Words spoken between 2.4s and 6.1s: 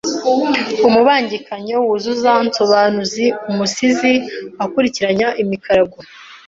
nsobanuzi Umusizi akurikiranya imikarago